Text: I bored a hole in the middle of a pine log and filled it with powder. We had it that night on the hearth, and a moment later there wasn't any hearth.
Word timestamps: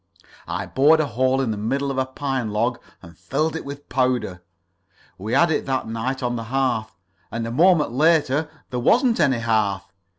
I 0.47 0.65
bored 0.65 0.99
a 0.99 1.05
hole 1.05 1.41
in 1.41 1.51
the 1.51 1.57
middle 1.59 1.91
of 1.91 1.99
a 1.99 2.07
pine 2.07 2.49
log 2.49 2.79
and 3.03 3.15
filled 3.15 3.55
it 3.55 3.63
with 3.63 3.87
powder. 3.87 4.41
We 5.19 5.33
had 5.33 5.51
it 5.51 5.67
that 5.67 5.87
night 5.87 6.23
on 6.23 6.37
the 6.37 6.45
hearth, 6.45 6.97
and 7.29 7.45
a 7.45 7.51
moment 7.51 7.91
later 7.91 8.49
there 8.71 8.79
wasn't 8.79 9.19
any 9.19 9.41
hearth. 9.41 9.93